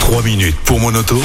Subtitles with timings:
[0.00, 1.18] 3 minutes pour mon auto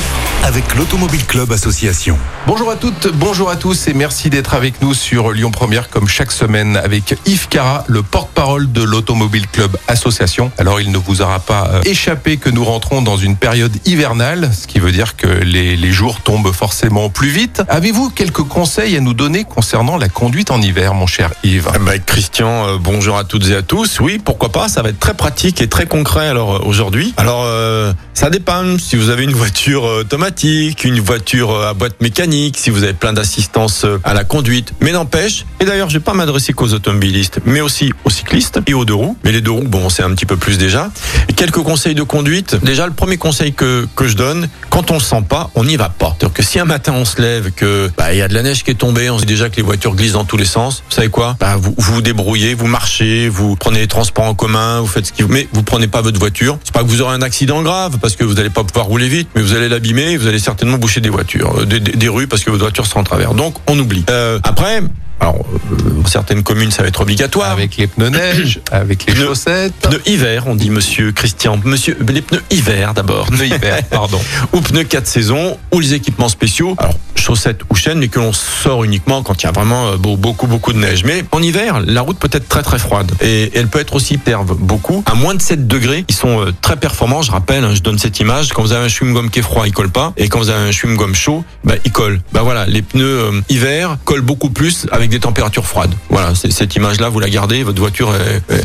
[0.43, 2.17] avec l'Automobile Club Association.
[2.45, 6.07] Bonjour à toutes, bonjour à tous et merci d'être avec nous sur Lyon Première comme
[6.07, 10.51] chaque semaine avec Yves Cara, le porte-parole de l'Automobile Club Association.
[10.57, 14.51] Alors il ne vous aura pas euh, échappé que nous rentrons dans une période hivernale,
[14.57, 17.63] ce qui veut dire que les, les jours tombent forcément plus vite.
[17.67, 21.69] Avez-vous quelques conseils à nous donner concernant la conduite en hiver, mon cher Yves?
[21.75, 23.99] Eh ben, Christian, euh, bonjour à toutes et à tous.
[23.99, 27.13] Oui, pourquoi pas, ça va être très pratique et très concret alors euh, aujourd'hui.
[27.17, 31.73] Alors euh, ça dépend si vous avez une voiture euh, automatique, une voiture euh, à
[31.75, 34.73] boîte mécanique, si vous avez plein d'assistance euh, à la conduite.
[34.81, 38.73] Mais n'empêche, et d'ailleurs, je vais pas m'adresser qu'aux automobilistes, mais aussi aux cyclistes et
[38.73, 39.15] aux deux roues.
[39.23, 40.89] Mais les deux roues, bon, c'est un petit peu plus déjà.
[41.35, 42.57] Quelques conseils de conduite.
[42.63, 45.77] Déjà, le premier conseil que que je donne, quand on le sent pas, on n'y
[45.77, 46.15] va pas.
[46.17, 48.41] C'est-à-dire que si un matin on se lève, que bah, il y a de la
[48.41, 50.83] neige qui est tombée, on sait déjà que les voitures glissent dans tous les sens.
[50.89, 51.37] Vous savez quoi?
[51.39, 55.05] Bah, vous, vous vous débrouillez, vous marchez, vous prenez les transports en commun, vous faites
[55.05, 55.29] ce qui vous.
[55.29, 56.57] Mais vous prenez pas votre voiture.
[56.63, 59.07] C'est pas que vous aurez un accident grave parce que vous n'allez pas pouvoir rouler
[59.07, 60.17] vite, mais vous allez l'abîmer.
[60.17, 62.85] Vous allez certainement boucher des voitures, euh, des, des- des rues parce que votre voiture
[62.85, 63.33] sera en travers.
[63.33, 64.03] Donc on oublie.
[64.09, 64.81] Euh, après.
[65.19, 65.35] Alors,
[65.71, 67.51] euh, dans certaines communes, ça va être obligatoire.
[67.51, 71.59] Avec les pneus neige, avec les Pneus- chaussettes, Pneus hiver, on dit monsieur Christian.
[71.65, 73.25] Monsieur, les pneus hiver d'abord.
[73.27, 74.19] pneus hiver, pardon.
[74.53, 76.75] ou pneus 4 saisons, ou les équipements spéciaux.
[76.77, 79.97] Alors, chaussettes ou chaînes, mais que l'on sort uniquement quand il y a vraiment euh,
[79.97, 81.03] beau- beaucoup, beaucoup de neige.
[81.03, 83.11] Mais en hiver, la route peut être très, très froide.
[83.21, 85.03] Et elle peut être aussi perve beaucoup.
[85.07, 87.23] À moins de 7 degrés, ils sont euh, très performants.
[87.23, 88.49] Je rappelle, hein, je donne cette image.
[88.53, 90.13] Quand vous avez un chewing-gum qui est froid, il colle pas.
[90.15, 92.21] Et quand vous avez un chewing-gum chaud, bah, il colle.
[92.31, 95.93] Bah voilà, les pneus euh, hiver collent beaucoup plus avec des températures froides.
[96.09, 98.13] Voilà, cette image-là, vous la gardez, votre voiture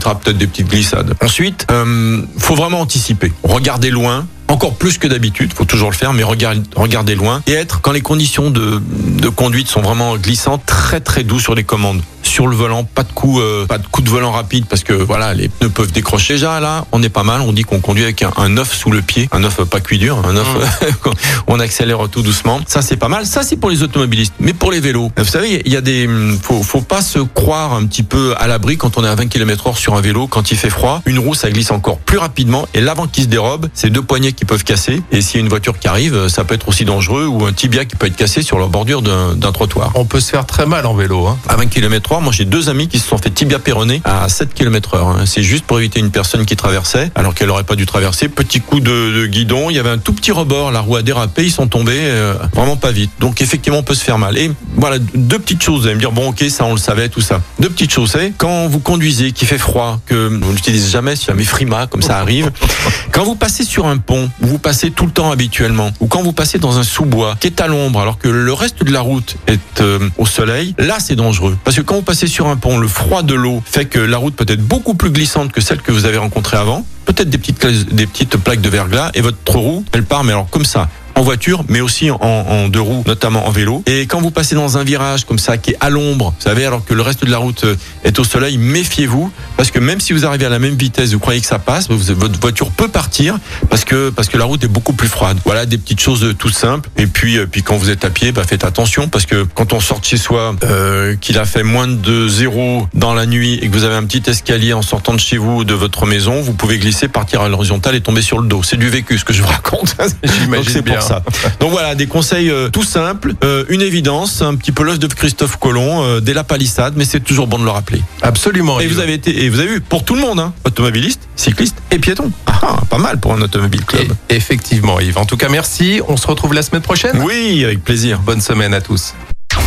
[0.00, 1.14] fera peut-être des petites glissades.
[1.22, 3.32] Ensuite, euh, faut vraiment anticiper.
[3.42, 4.26] Regardez loin.
[4.48, 8.02] Encore plus que d'habitude, faut toujours le faire, mais regardez loin et être quand les
[8.02, 12.02] conditions de, de conduite sont vraiment glissantes, très très doux sur les commandes,
[12.33, 14.94] sur le volant, pas de coup, euh, pas de coup de volant rapide parce que
[14.94, 16.34] voilà, les pneus peuvent décrocher.
[16.34, 17.42] Déjà là, on est pas mal.
[17.42, 19.98] On dit qu'on conduit avec un, un œuf sous le pied, un œuf pas cuit
[19.98, 20.48] dur, un œuf.
[21.47, 22.60] on accélère tout doucement.
[22.66, 23.26] Ça c'est pas mal.
[23.26, 26.09] Ça c'est pour les automobilistes, mais pour les vélos, vous savez, il y a des,
[26.41, 29.26] faut, faut pas se croire un petit peu à l'abri quand on est à 20
[29.26, 31.03] km heure sur un vélo, quand il fait froid.
[31.04, 34.32] Une roue ça glisse encore plus rapidement et l'avant qui se dérobe, c'est deux poignets
[34.32, 35.03] qui peuvent casser.
[35.12, 37.53] Et s'il y a une voiture qui arrive, ça peut être aussi dangereux ou un
[37.53, 39.93] tibia qui peut être cassé sur la bordure d'un trottoir.
[39.97, 41.26] On peut se faire très mal en vélo.
[41.26, 41.37] Hein.
[41.47, 44.28] À 20 km heure, moi j'ai deux amis qui se sont fait tibia péroné à
[44.28, 45.09] 7 km heure.
[45.09, 45.25] hein.
[45.27, 48.28] C'est juste pour éviter une personne qui traversait, alors qu'elle aurait pas dû traverser.
[48.28, 48.91] Petit coup de,
[49.21, 51.66] de guidon, il y avait un tout petit rebord, la roue a dérapé, ils sont
[51.69, 53.11] tombés euh, vraiment pas vite.
[53.21, 54.38] Donc effectivement, on peut se faire mal.
[54.38, 55.81] Et voilà, deux petites choses.
[55.82, 57.41] Vous allez me dire, bon ok, ça on le savait, tout ça.
[57.59, 61.27] Deux petites choses, c'est quand vous conduisez, qu'il fait froid, que vous n'utilisez jamais, si
[61.27, 62.50] jamais frima, comme ça arrive.
[63.12, 66.22] Quand vous passez sur un pont, où vous passez tout le temps habituellement, ou quand
[66.22, 69.00] vous passez dans un sous-bois qui est à l'ombre, alors que le reste de la
[69.03, 71.56] route est euh, au soleil, là c'est dangereux.
[71.62, 74.19] Parce que quand vous passez sur un pont, le froid de l'eau fait que la
[74.19, 76.84] route peut être beaucoup plus glissante que celle que vous avez rencontrée avant.
[77.06, 80.50] Peut-être des petites, des petites plaques de verglas et votre roue, elle part, mais alors
[80.50, 80.91] comme ça
[81.22, 83.84] en voiture, mais aussi en, en deux roues, notamment en vélo.
[83.87, 86.66] Et quand vous passez dans un virage comme ça, qui est à l'ombre, vous savez,
[86.66, 90.00] alors que le reste de la route euh, est au soleil, méfiez-vous, parce que même
[90.00, 92.88] si vous arrivez à la même vitesse, vous croyez que ça passe, votre voiture peut
[92.88, 93.38] partir,
[93.71, 95.38] parce que parce que la route est beaucoup plus froide.
[95.44, 96.91] Voilà des petites choses euh, toutes simples.
[96.97, 99.72] Et puis euh, puis quand vous êtes à pied, bah, faites attention, parce que quand
[99.72, 103.61] on sort de chez soi, euh, qu'il a fait moins de zéro dans la nuit
[103.62, 106.06] et que vous avez un petit escalier en sortant de chez vous ou de votre
[106.06, 108.62] maison, vous pouvez glisser, partir à l'horizontale et tomber sur le dos.
[108.62, 109.94] C'est du vécu ce que je vous raconte.
[110.41, 110.94] J'imagine bien.
[110.94, 111.12] pour ça.
[111.61, 115.06] Donc voilà, des conseils euh, tout simples, euh, une évidence, un petit peu l'œuf de
[115.06, 118.03] Christophe Colomb, euh, dès la palissade, mais c'est toujours bon de le rappeler.
[118.23, 118.81] Absolument.
[118.81, 118.95] Et Yves.
[118.95, 121.99] vous avez été, et vous avez vu, pour tout le monde, hein, automobiliste, cycliste et
[121.99, 122.31] piéton.
[122.47, 124.12] Ah, ah, pas mal pour un automobile club.
[124.28, 125.19] Et- effectivement, Yves.
[125.19, 126.00] En tout cas, merci.
[126.09, 127.23] On se retrouve la semaine prochaine.
[127.25, 128.21] Oui, avec plaisir.
[128.21, 129.15] Bonne semaine à tous.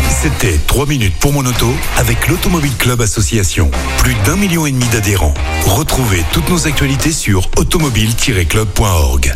[0.09, 3.69] C'était 3 minutes pour mon auto avec l'Automobile Club Association.
[3.99, 5.35] Plus d'un million et demi d'adhérents.
[5.65, 9.35] Retrouvez toutes nos actualités sur automobile-club.org.